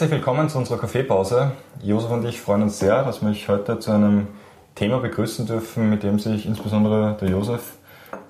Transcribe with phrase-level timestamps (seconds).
[0.00, 1.52] Herzlich willkommen zu unserer Kaffeepause.
[1.82, 4.28] Josef und ich freuen uns sehr, dass wir euch heute zu einem
[4.74, 7.74] Thema begrüßen dürfen, mit dem sich insbesondere der Josef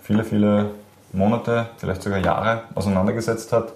[0.02, 0.70] viele, viele
[1.12, 3.72] Monate, vielleicht sogar Jahre auseinandergesetzt hat.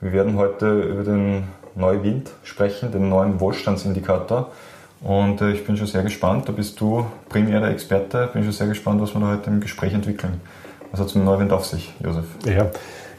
[0.00, 4.52] Wir werden heute über den Neuwind sprechen, den neuen Wohlstandsindikator.
[5.02, 8.52] Und äh, ich bin schon sehr gespannt, da bist du primär der Experte, bin schon
[8.52, 10.40] sehr gespannt, was wir da heute im Gespräch entwickeln.
[10.92, 12.26] Was hat es mit Neuwind auf sich, Josef?
[12.44, 12.70] Ja,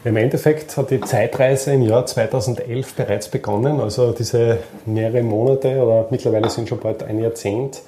[0.06, 6.06] im Endeffekt hat die Zeitreise im Jahr 2011 bereits begonnen, also diese mehrere Monate oder
[6.12, 7.82] mittlerweile sind schon bald ein Jahrzehnt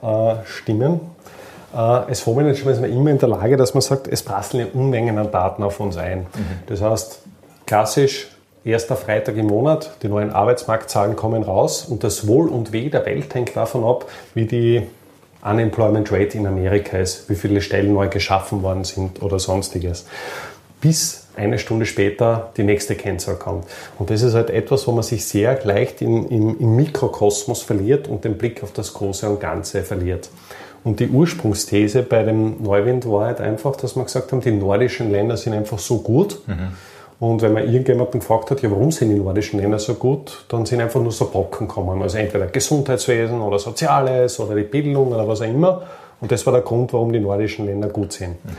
[0.00, 1.00] äh, Stimmen.
[1.72, 4.80] Äh, als Fondsmanager ist man immer in der Lage, dass man sagt, es prasseln ja
[4.80, 6.20] Unmengen an Daten auf uns ein.
[6.20, 6.26] Mhm.
[6.66, 7.22] Das heißt,
[7.66, 8.28] klassisch
[8.64, 13.04] erster Freitag im Monat, die neuen Arbeitsmarktzahlen kommen raus und das Wohl und Weh der
[13.04, 14.82] Welt hängt davon ab, wie die
[15.42, 20.06] Unemployment Rate in Amerika ist, wie viele Stellen neu geschaffen worden sind oder sonstiges.
[20.80, 23.66] Bis eine Stunde später die nächste Kennzahl kommt.
[23.98, 28.08] Und das ist halt etwas, wo man sich sehr leicht in, im, im Mikrokosmos verliert
[28.08, 30.30] und den Blick auf das Große und Ganze verliert.
[30.84, 35.10] Und die Ursprungsthese bei dem Neuwind war halt einfach, dass wir gesagt haben, die nordischen
[35.10, 36.40] Länder sind einfach so gut.
[36.46, 36.72] Mhm
[37.20, 40.66] und wenn man irgendjemanden gefragt hat, ja, warum sind die nordischen Länder so gut, dann
[40.66, 42.02] sind einfach nur so Brocken gekommen.
[42.02, 45.82] Also entweder Gesundheitswesen oder Soziales oder die Bildung oder was auch immer.
[46.20, 48.44] Und das war der Grund, warum die nordischen Länder gut sind.
[48.44, 48.50] Mhm.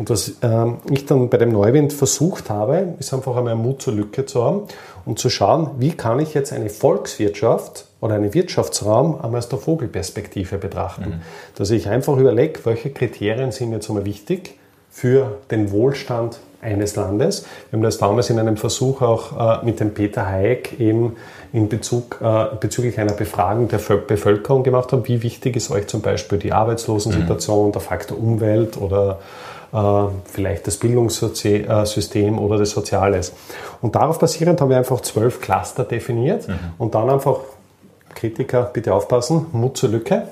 [0.00, 3.92] Und was ähm, ich dann bei dem Neuwind versucht habe, ist einfach einmal Mut zur
[3.92, 4.62] Lücke zu haben
[5.04, 9.58] und zu schauen, wie kann ich jetzt eine Volkswirtschaft oder einen Wirtschaftsraum einmal aus der
[9.58, 11.10] Vogelperspektive betrachten.
[11.10, 11.20] Mhm.
[11.54, 14.54] Dass ich einfach überlege, welche Kriterien sind jetzt einmal wichtig
[14.90, 17.44] für den Wohlstand eines Landes.
[17.68, 21.16] Wir haben das damals in einem Versuch auch äh, mit dem Peter Hayek eben
[21.52, 25.06] in Bezug, äh, bezüglich einer Befragung der Bevölkerung gemacht haben.
[25.06, 27.72] Wie wichtig ist euch zum Beispiel die Arbeitslosensituation, mhm.
[27.72, 29.18] der Faktor Umwelt oder
[30.24, 33.32] vielleicht das Bildungssystem oder das Soziales.
[33.80, 36.58] Und darauf basierend haben wir einfach zwölf Cluster definiert mhm.
[36.78, 37.40] und dann einfach
[38.14, 40.24] Kritiker, bitte aufpassen, Mut zur Lücke.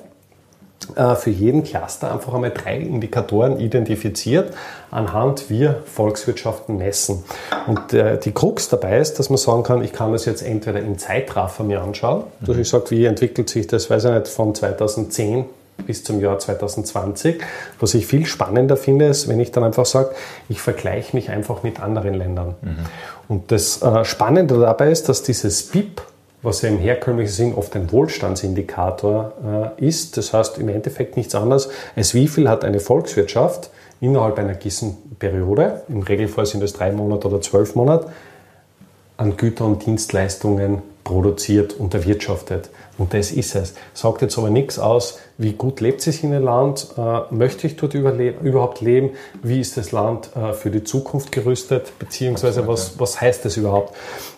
[0.94, 4.54] Äh, für jeden Cluster einfach einmal drei Indikatoren identifiziert,
[4.90, 7.24] anhand wir Volkswirtschaften messen.
[7.66, 10.80] Und äh, die Krux dabei ist, dass man sagen kann, ich kann das jetzt entweder
[10.80, 14.54] im Zeitraffer mir anschauen, dass ich sage, wie entwickelt sich das, weiß ich nicht, von
[14.54, 15.44] 2010
[15.86, 17.40] bis zum Jahr 2020.
[17.80, 20.10] Was ich viel spannender finde, ist, wenn ich dann einfach sage,
[20.48, 22.54] ich vergleiche mich einfach mit anderen Ländern.
[22.60, 22.76] Mhm.
[23.28, 26.02] Und das äh, Spannende dabei ist, dass dieses BIP
[26.42, 30.16] was ja im herkömmlichen Sinn oft ein Wohlstandsindikator äh, ist.
[30.16, 34.96] Das heißt im Endeffekt nichts anderes, als wie viel hat eine Volkswirtschaft innerhalb einer gewissen
[35.18, 38.08] Periode, im Regelfall sind es drei Monate oder zwölf Monate,
[39.16, 42.68] an Güter und Dienstleistungen produziert und erwirtschaftet.
[42.98, 43.74] Und das ist es.
[43.94, 47.76] Sagt jetzt aber nichts aus, wie gut lebt sich in einem Land, äh, möchte ich
[47.76, 49.10] dort überhaupt leben,
[49.42, 53.94] wie ist das Land äh, für die Zukunft gerüstet, beziehungsweise was, was heißt das überhaupt.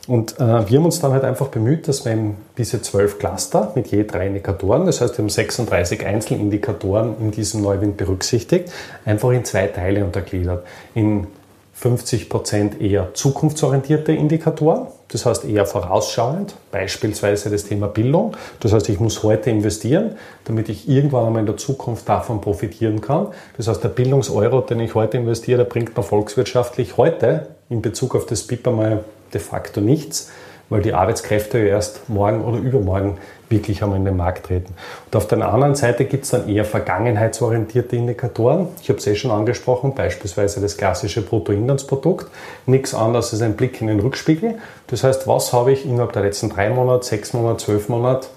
[0.06, 3.88] Und äh, wir haben uns dann halt einfach bemüht, dass wir diese zwölf Cluster mit
[3.88, 8.70] je drei Indikatoren, das heißt wir haben 36 Einzelindikatoren in diesem Neuwind berücksichtigt,
[9.04, 10.64] einfach in zwei Teile untergliedert.
[10.94, 11.26] In
[11.82, 18.36] 50% eher zukunftsorientierte Indikatoren, das heißt eher vorausschauend, beispielsweise das Thema Bildung.
[18.60, 23.00] Das heißt, ich muss heute investieren, damit ich irgendwann einmal in der Zukunft davon profitieren
[23.00, 23.28] kann.
[23.56, 28.26] Das heißt, der Bildungseuro, den ich heute investiere, bringt mir volkswirtschaftlich heute in Bezug auf
[28.26, 30.30] das BIP einmal de facto nichts
[30.70, 33.18] weil die Arbeitskräfte ja erst morgen oder übermorgen
[33.50, 34.72] wirklich einmal in den Markt treten.
[35.06, 38.68] Und auf der anderen Seite gibt es dann eher vergangenheitsorientierte Indikatoren.
[38.80, 42.30] Ich habe es eh schon angesprochen, beispielsweise das klassische Bruttoinlandsprodukt.
[42.66, 44.58] Nichts anderes als ein Blick in den Rückspiegel.
[44.86, 48.28] Das heißt, was habe ich innerhalb der letzten drei Monate, sechs Monate, zwölf Monate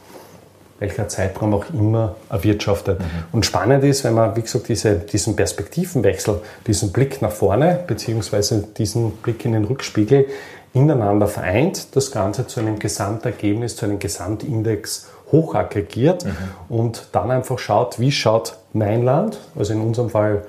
[0.80, 3.00] welcher Zeitraum auch immer erwirtschaftet.
[3.00, 3.06] Mhm.
[3.32, 8.68] Und spannend ist, wenn man, wie gesagt, diese, diesen Perspektivenwechsel, diesen Blick nach vorne, beziehungsweise
[8.78, 10.26] diesen Blick in den Rückspiegel
[10.74, 16.36] ineinander vereint, das Ganze zu einem Gesamtergebnis, zu einem Gesamtindex hochaggregiert mhm.
[16.70, 20.46] und dann einfach schaut, wie schaut mein Land, also in unserem Fall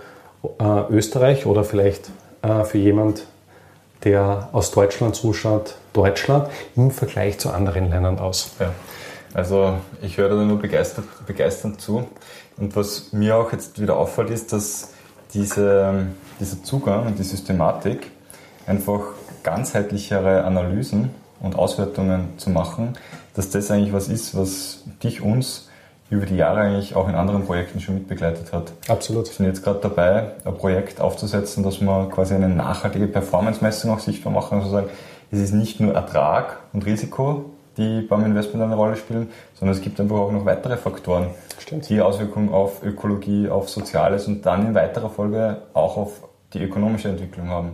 [0.58, 2.10] äh, Österreich oder vielleicht
[2.42, 3.26] äh, für jemand,
[4.04, 8.50] der aus Deutschland zuschaut, Deutschland im Vergleich zu anderen Ländern aus.
[8.60, 8.72] Ja.
[9.32, 12.06] Also ich höre da nur begeistert, begeisternd zu.
[12.56, 14.90] Und was mir auch jetzt wieder auffällt, ist, dass
[15.32, 16.06] diese,
[16.38, 18.10] dieser Zugang und die Systematik
[18.66, 19.02] einfach
[19.44, 21.10] ganzheitlichere Analysen
[21.40, 22.94] und Auswertungen zu machen,
[23.34, 25.68] dass das eigentlich was ist, was dich, uns
[26.10, 28.72] über die Jahre eigentlich auch in anderen Projekten schon mitbegleitet hat.
[28.88, 29.26] Absolut.
[29.26, 34.00] Wir sind jetzt gerade dabei, ein Projekt aufzusetzen, dass wir quasi eine nachhaltige Performance-Messung auch
[34.00, 34.58] sichtbar machen.
[34.58, 34.88] Also sagen,
[35.30, 39.82] es ist nicht nur Ertrag und Risiko, die beim Investment eine Rolle spielen, sondern es
[39.82, 41.88] gibt einfach auch noch weitere Faktoren, Stimmt.
[41.88, 46.12] die Auswirkungen auf Ökologie, auf Soziales und dann in weiterer Folge auch auf
[46.52, 47.72] die ökonomische Entwicklung haben.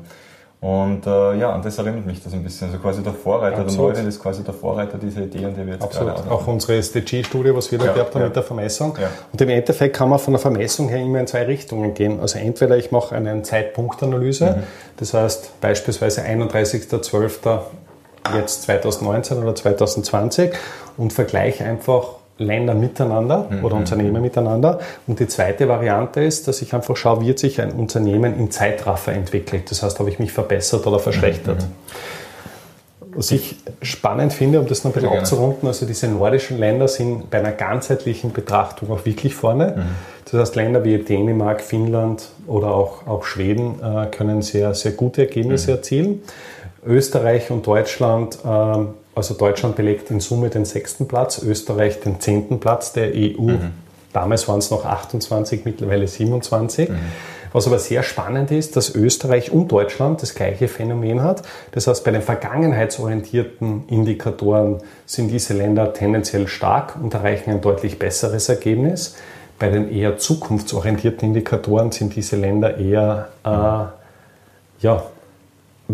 [0.61, 2.67] Und äh, ja, an das erinnert mich das ein bisschen.
[2.69, 3.79] Also quasi der Vorreiter, Absolut.
[3.79, 6.17] der Neuwind ist quasi der Vorreiter dieser Idee, an der wir jetzt Absolut.
[6.17, 8.27] gerade Auch unsere SDG-Studie, was wir da ja, gehabt haben ja.
[8.27, 8.95] mit der Vermessung.
[9.01, 9.09] Ja.
[9.33, 12.21] Und im Endeffekt kann man von der Vermessung her immer in zwei Richtungen gehen.
[12.21, 14.63] Also entweder ich mache eine Zeitpunktanalyse, mhm.
[14.99, 17.61] das heißt beispielsweise 31.12.
[18.35, 20.53] jetzt 2019 oder 2020
[20.99, 23.65] und vergleiche einfach Länder miteinander mhm.
[23.65, 24.81] oder Unternehmen miteinander.
[25.07, 29.13] Und die zweite Variante ist, dass ich einfach schaue, wie sich ein Unternehmen im Zeitraffer
[29.13, 29.71] entwickelt.
[29.71, 31.63] Das heißt, habe ich mich verbessert oder verschlechtert.
[31.63, 31.67] Mhm.
[33.13, 37.29] Was ich spannend finde, um das noch ein bisschen aufzurunden, also diese nordischen Länder sind
[37.29, 39.75] bei einer ganzheitlichen Betrachtung auch wirklich vorne.
[39.77, 39.83] Mhm.
[40.31, 45.23] Das heißt, Länder wie Dänemark, Finnland oder auch, auch Schweden äh, können sehr, sehr gute
[45.23, 45.77] Ergebnisse mhm.
[45.77, 46.23] erzielen.
[46.87, 52.61] Österreich und Deutschland ähm, also Deutschland belegt in Summe den sechsten Platz, Österreich den zehnten
[52.61, 53.43] Platz der EU.
[53.43, 53.73] Mhm.
[54.13, 56.89] Damals waren es noch 28, mittlerweile 27.
[56.89, 56.99] Mhm.
[57.53, 61.43] Was aber sehr spannend ist, dass Österreich und Deutschland das gleiche Phänomen hat.
[61.73, 67.99] Das heißt, bei den vergangenheitsorientierten Indikatoren sind diese Länder tendenziell stark und erreichen ein deutlich
[67.99, 69.17] besseres Ergebnis.
[69.59, 73.49] Bei den eher zukunftsorientierten Indikatoren sind diese Länder eher äh,
[74.83, 75.03] ja,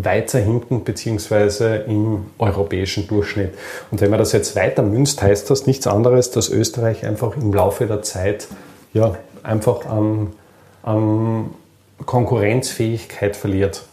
[0.04, 3.54] weiter hinten beziehungsweise im europäischen Durchschnitt.
[3.90, 7.52] Und wenn man das jetzt weiter münzt, heißt das nichts anderes, dass Österreich einfach im
[7.52, 8.48] Laufe der Zeit
[8.92, 10.32] ja, einfach an,
[10.82, 11.50] an
[12.04, 13.84] Konkurrenzfähigkeit verliert.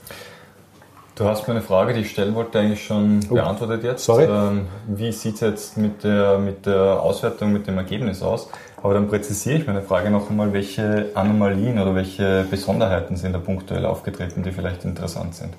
[1.15, 3.35] Du hast mir eine Frage, die ich stellen wollte, eigentlich schon oh.
[3.35, 4.05] beantwortet jetzt.
[4.05, 4.23] Sorry.
[4.23, 8.49] Ähm, wie sieht es jetzt mit der, mit der Auswertung, mit dem Ergebnis aus?
[8.81, 13.39] Aber dann präzisiere ich meine Frage noch einmal, welche Anomalien oder welche Besonderheiten sind da
[13.39, 15.53] punktuell aufgetreten, die vielleicht interessant sind.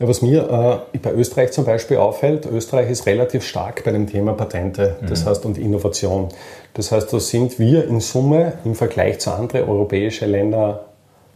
[0.00, 4.06] Ja, was mir äh, bei Österreich zum Beispiel auffällt, Österreich ist relativ stark bei dem
[4.06, 5.28] Thema Patente, das mhm.
[5.28, 6.28] heißt und Innovation.
[6.72, 10.78] Das heißt, da sind wir in Summe im Vergleich zu anderen europäischen Ländern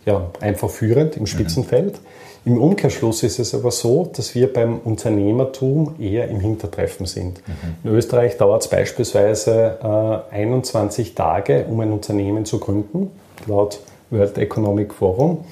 [0.06, 2.00] ja, einfach führend im Spitzenfeld.
[2.44, 2.52] Mhm.
[2.52, 7.42] Im Umkehrschluss ist es aber so, dass wir beim Unternehmertum eher im Hintertreffen sind.
[7.46, 7.88] Mhm.
[7.90, 13.10] In Österreich dauert es beispielsweise äh, 21 Tage, um ein Unternehmen zu gründen,
[13.46, 13.80] laut
[14.14, 15.44] World Economic Forum.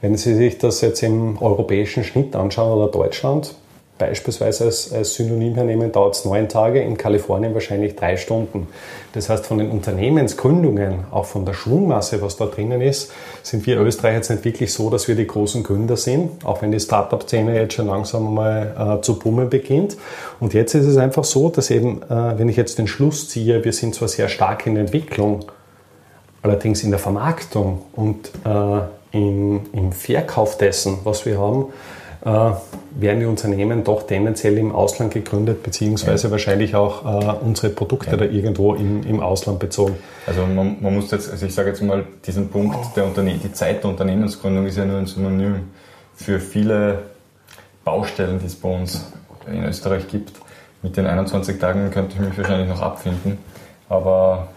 [0.00, 3.54] Wenn Sie sich das jetzt im europäischen Schnitt anschauen oder Deutschland,
[3.98, 8.66] beispielsweise als, als Synonym hernehmen, dauert es neun Tage, in Kalifornien wahrscheinlich drei Stunden.
[9.12, 13.12] Das heißt, von den Unternehmensgründungen, auch von der Schwungmasse, was da drinnen ist,
[13.42, 16.72] sind wir Österreicher jetzt nicht wirklich so, dass wir die großen Gründer sind, auch wenn
[16.72, 19.96] die Startup-Szene jetzt schon langsam mal äh, zu bummen beginnt.
[20.40, 23.64] Und jetzt ist es einfach so, dass eben, äh, wenn ich jetzt den Schluss ziehe,
[23.64, 25.44] wir sind zwar sehr stark in Entwicklung,
[26.44, 28.80] allerdings in der Vermarktung und äh,
[29.12, 31.72] im, im Verkauf dessen, was wir haben,
[32.24, 32.52] äh,
[32.96, 36.30] werden die Unternehmen doch tendenziell im Ausland gegründet, beziehungsweise ja.
[36.30, 38.16] wahrscheinlich auch äh, unsere Produkte ja.
[38.18, 39.96] da irgendwo im, im Ausland bezogen.
[40.26, 43.52] Also man, man, muss jetzt, also ich sage jetzt mal, diesen Punkt, der Unterne die
[43.52, 45.70] Zeit der Unternehmensgründung ist ja nur ein Synonym
[46.14, 46.98] für viele
[47.84, 49.06] Baustellen, die es bei uns
[49.46, 50.32] in Österreich gibt.
[50.82, 53.38] Mit den 21 Tagen könnte ich mich wahrscheinlich noch abfinden,
[53.88, 54.48] aber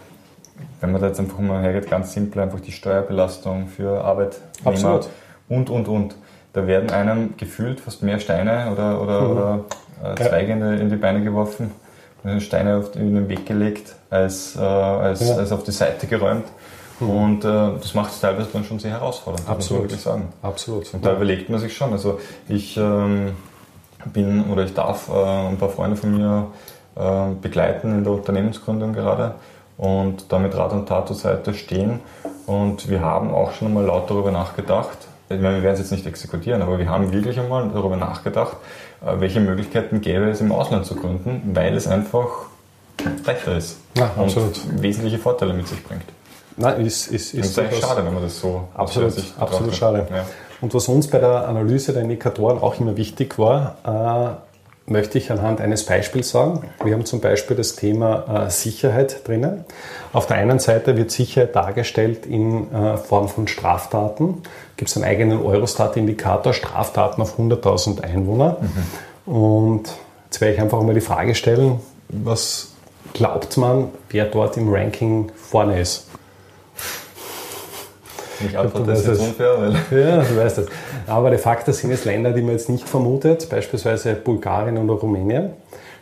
[0.80, 5.08] wenn man da jetzt einfach mal hergeht, ganz simpel einfach die Steuerbelastung für Arbeitnehmer Absolut.
[5.48, 6.14] und, und, und.
[6.52, 9.30] Da werden einem gefühlt fast mehr Steine oder, oder, mhm.
[9.30, 9.64] oder
[10.02, 10.72] äh, Zweige ja.
[10.72, 11.72] in, die Beine geworfen,
[12.38, 15.36] Steine auf den Weg gelegt, als, äh, als, ja.
[15.36, 16.46] als auf die Seite geräumt.
[17.00, 17.10] Mhm.
[17.10, 17.48] Und äh,
[17.80, 19.60] das macht es teilweise dann schon sehr herausfordernd, Absolut.
[19.60, 20.28] muss man wirklich sagen.
[20.42, 20.94] Absolut.
[20.94, 21.92] Und da überlegt man sich schon.
[21.92, 23.32] Also ich ähm,
[24.12, 26.46] bin oder ich darf äh, ein paar Freunde von mir
[26.96, 29.34] äh, begleiten in der Unternehmensgründung gerade
[29.78, 32.00] und damit Rat und Tat zur Seite stehen.
[32.46, 34.98] Und wir haben auch schon einmal laut darüber nachgedacht,
[35.30, 38.56] ich meine, wir werden es jetzt nicht exekutieren, aber wir haben wirklich einmal darüber nachgedacht,
[39.04, 42.28] äh, welche Möglichkeiten gäbe es im Ausland zu gründen, weil es einfach
[43.24, 46.04] leichter ist ja, und wesentliche Vorteile mit sich bringt.
[46.56, 50.08] Nein, ist, ist, ist, ist echt schade, wenn man das so absolut, absolut schade.
[50.10, 50.24] Ja.
[50.60, 54.47] Und was uns bei der Analyse der Indikatoren auch immer wichtig war, äh,
[54.90, 56.62] möchte ich anhand eines Beispiels sagen.
[56.82, 59.64] Wir haben zum Beispiel das Thema äh, Sicherheit drinnen.
[60.12, 64.42] Auf der einen Seite wird Sicherheit dargestellt in äh, Form von Straftaten.
[64.76, 68.58] Gibt es einen eigenen Eurostat-Indikator, Straftaten auf 100.000 Einwohner.
[69.26, 69.32] Mhm.
[69.32, 69.82] Und
[70.26, 72.72] jetzt werde ich einfach mal die Frage stellen, was
[73.12, 76.07] glaubt man, wer dort im Ranking vorne ist?
[78.46, 79.72] Ich antworte das ist unfair, weil.
[80.04, 80.66] Ja, du weißt das.
[81.06, 85.50] Aber de facto sind es Länder, die man jetzt nicht vermutet, beispielsweise Bulgarien oder Rumänien.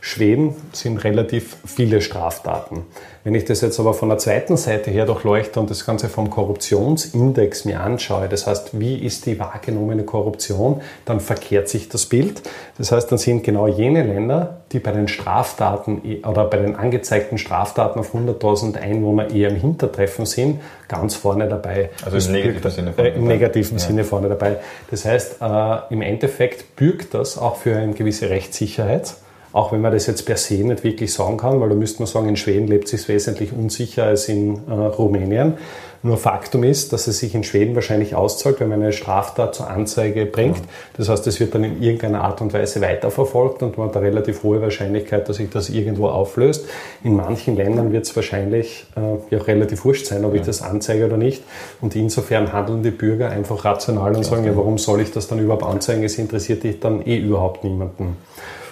[0.00, 2.84] Schweden sind relativ viele Straftaten.
[3.24, 6.30] Wenn ich das jetzt aber von der zweiten Seite her durchleuchte und das Ganze vom
[6.30, 12.42] Korruptionsindex mir anschaue, das heißt, wie ist die wahrgenommene Korruption, dann verkehrt sich das Bild.
[12.78, 17.36] Das heißt, dann sind genau jene Länder, die bei den Straftaten oder bei den angezeigten
[17.36, 21.90] Straftaten auf 100.000 Einwohner eher im Hintertreffen sind, ganz vorne dabei.
[22.04, 23.84] Also im negativen Sinne vorne äh, Im negativen ja.
[23.84, 24.58] Sinne vorne dabei.
[24.88, 29.16] Das heißt, äh, im Endeffekt bürgt das auch für eine gewisse Rechtssicherheit
[29.56, 32.06] auch wenn man das jetzt per se nicht wirklich sagen kann, weil da müsste man
[32.06, 35.54] sagen, in Schweden lebt es sich wesentlich unsicher als in äh, Rumänien.
[36.02, 39.70] Nur Faktum ist, dass es sich in Schweden wahrscheinlich auszahlt, wenn man eine Straftat zur
[39.70, 40.60] Anzeige bringt.
[40.98, 44.06] Das heißt, es wird dann in irgendeiner Art und Weise weiterverfolgt und man hat eine
[44.06, 46.66] relativ hohe Wahrscheinlichkeit, dass sich das irgendwo auflöst.
[47.02, 51.06] In manchen Ländern wird es wahrscheinlich äh, ja relativ wurscht sein, ob ich das anzeige
[51.06, 51.42] oder nicht.
[51.80, 55.38] Und insofern handeln die Bürger einfach rational und sagen, ja, warum soll ich das dann
[55.38, 56.04] überhaupt anzeigen?
[56.04, 58.18] Es interessiert dich dann eh überhaupt niemanden.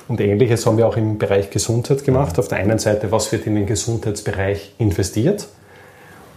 [0.07, 2.39] Und ähnliches haben wir auch im Bereich Gesundheit gemacht.
[2.39, 5.49] Auf der einen Seite, was wird in den Gesundheitsbereich investiert?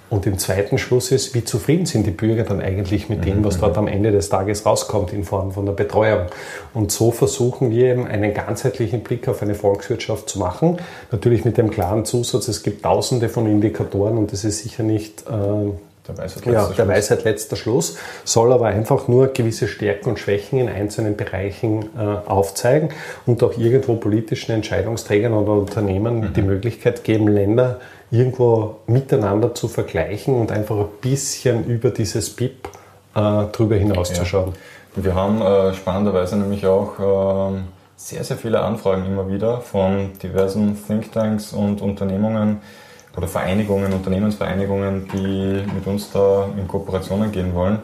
[0.10, 3.60] Und im zweiten Schluss ist, wie zufrieden sind die Bürger dann eigentlich mit dem, was
[3.60, 6.28] dort am Ende des Tages rauskommt in Form von der Betreuung.
[6.74, 10.78] Und so versuchen wir eben einen ganzheitlichen Blick auf eine Volkswirtschaft zu machen.
[11.12, 15.26] Natürlich mit dem klaren Zusatz, es gibt tausende von Indikatoren und es ist sicher nicht
[15.28, 15.72] äh,
[16.08, 20.20] der Weisheit letzter, ja, der Weisheit letzter Schluss, soll aber einfach nur gewisse Stärken und
[20.20, 22.90] Schwächen in einzelnen Bereichen äh, aufzeigen
[23.26, 26.34] und auch irgendwo politischen Entscheidungsträgern oder Unternehmen mhm.
[26.34, 27.80] die Möglichkeit geben, Länder
[28.12, 32.68] irgendwo miteinander zu vergleichen und einfach ein bisschen über dieses BIP
[33.16, 34.54] äh, drüber hinauszuschauen.
[34.96, 35.04] Ja.
[35.04, 40.78] Wir haben äh, spannenderweise nämlich auch ähm, sehr, sehr viele Anfragen immer wieder von diversen
[40.88, 42.62] Thinktanks und Unternehmungen,
[43.18, 47.80] oder Vereinigungen, Unternehmensvereinigungen, die mit uns da in Kooperationen gehen wollen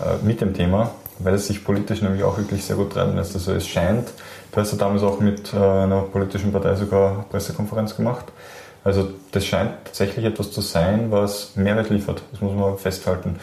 [0.00, 3.34] äh, mit dem Thema, weil es sich politisch nämlich auch wirklich sehr gut treiben lässt.
[3.34, 4.08] Also es scheint,
[4.50, 8.24] du hast ja damals auch mit äh, einer politischen Partei sogar Pressekonferenz gemacht.
[8.82, 12.22] Also das scheint tatsächlich etwas zu sein, was Mehrwert liefert.
[12.32, 13.36] Das muss man festhalten.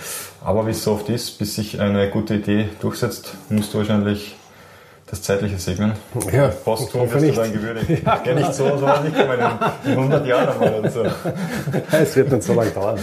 [0.43, 4.35] Aber wie es so oft ist, bis sich eine gute Idee durchsetzt, musst du wahrscheinlich
[5.07, 5.93] das zeitliche Segnen.
[6.31, 8.03] Ja, Postum wirst du dann gewürdigt.
[8.05, 8.39] Ja, genau.
[8.39, 9.39] nicht so, so nicht kommen
[9.85, 11.03] in 100 Jahren einmal und so.
[11.91, 12.99] Es wird nicht so lange dauern.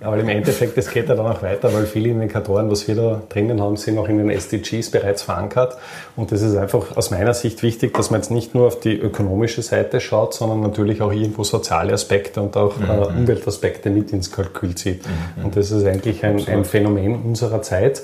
[0.00, 3.22] Aber im Endeffekt, es geht ja dann auch weiter, weil viele Indikatoren, was wir da
[3.28, 5.78] drinnen haben, sind auch in den SDGs bereits verankert.
[6.14, 8.98] Und das ist einfach aus meiner Sicht wichtig, dass man jetzt nicht nur auf die
[8.98, 12.90] ökonomische Seite schaut, sondern natürlich auch irgendwo soziale Aspekte und auch mhm.
[12.90, 15.04] äh, Umweltaspekte mit ins Kalkül zieht.
[15.06, 15.46] Mhm.
[15.46, 18.02] Und das ist eigentlich ein, ein Phänomen unserer Zeit.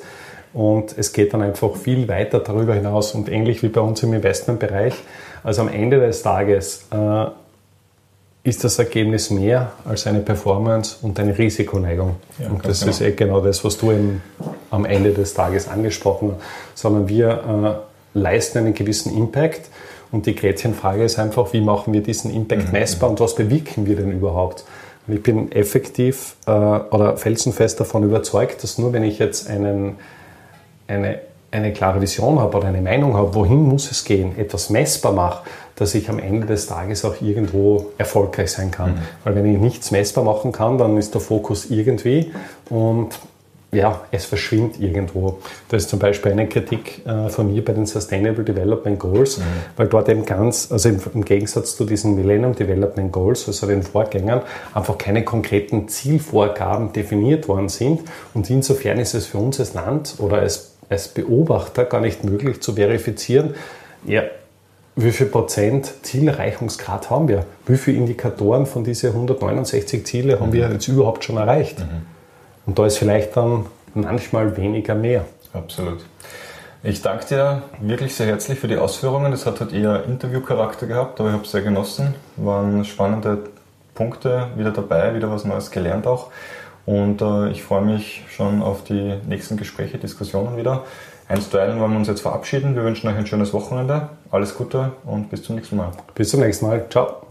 [0.53, 4.13] Und es geht dann einfach viel weiter darüber hinaus und ähnlich wie bei uns im
[4.13, 4.95] Investmentbereich.
[5.45, 7.27] Also am Ende des Tages äh,
[8.43, 12.17] ist das Ergebnis mehr als eine Performance und eine Risikoneigung.
[12.39, 12.91] Ja, und das genau.
[12.91, 14.23] ist eh genau das, was du eben
[14.71, 16.79] am Ende des Tages angesprochen hast.
[16.79, 19.69] Sondern wir äh, leisten einen gewissen Impact
[20.11, 22.73] und die Gretchenfrage ist einfach, wie machen wir diesen Impact mhm.
[22.73, 24.65] messbar und was bewirken wir denn überhaupt?
[25.07, 29.97] Und ich bin effektiv äh, oder felsenfest davon überzeugt, dass nur wenn ich jetzt einen
[30.91, 31.21] eine,
[31.51, 35.43] eine klare Vision habe oder eine Meinung habe, wohin muss es gehen, etwas messbar mache,
[35.77, 38.93] dass ich am Ende des Tages auch irgendwo erfolgreich sein kann.
[38.93, 38.99] Mhm.
[39.25, 42.33] Weil wenn ich nichts messbar machen kann, dann ist der Fokus irgendwie
[42.69, 43.19] und
[43.73, 45.39] ja, es verschwindet irgendwo.
[45.69, 49.43] Das ist zum Beispiel eine Kritik äh, von mir bei den Sustainable Development Goals, mhm.
[49.77, 53.83] weil dort eben ganz, also im, im, Gegensatz zu diesen Millennium Development Goals, also den
[53.83, 54.43] Vorgängern,
[54.75, 58.01] einfach keine konkreten Zielvorgaben definiert worden sind.
[58.35, 62.61] Und insofern ist es für uns als Land oder als als Beobachter gar nicht möglich
[62.61, 63.55] zu verifizieren,
[64.05, 64.25] ja,
[64.97, 67.47] wie viel Prozent Zielerreichungsgrad haben wir?
[67.67, 70.53] Wie viele Indikatoren von diesen 169 Ziele haben mhm.
[70.53, 71.79] wir jetzt überhaupt schon erreicht?
[71.79, 72.07] Mhm.
[72.67, 75.25] Und da ist vielleicht dann manchmal weniger mehr.
[75.53, 76.05] Absolut.
[76.83, 79.31] Ich danke dir wirklich sehr herzlich für die Ausführungen.
[79.31, 82.15] Das hat halt eher Interviewcharakter gehabt, aber ich habe es sehr genossen.
[82.37, 83.39] Waren spannende
[83.95, 86.31] Punkte wieder dabei, wieder was Neues gelernt auch.
[86.91, 90.83] Und äh, ich freue mich schon auf die nächsten Gespräche, Diskussionen wieder.
[91.29, 92.75] Einstweilen wollen wir uns jetzt verabschieden.
[92.75, 94.09] Wir wünschen euch ein schönes Wochenende.
[94.33, 95.93] Alles Gute und bis zum nächsten Mal.
[96.17, 96.85] Bis zum nächsten Mal.
[96.91, 97.30] Ciao.